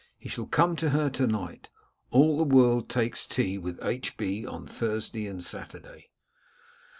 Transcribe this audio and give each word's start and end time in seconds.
He 0.17 0.27
shall 0.29 0.47
come 0.47 0.75
to 0.77 0.89
her 0.89 1.11
to 1.11 1.27
night. 1.27 1.69
All 2.09 2.37
the 2.39 2.55
world 2.55 2.89
takes 2.89 3.27
tea 3.27 3.59
with 3.59 3.77
H. 3.83 4.17
B. 4.17 4.47
on 4.47 4.65
Thursday 4.65 5.27
and 5.27 5.43
Saturday. 5.43 6.09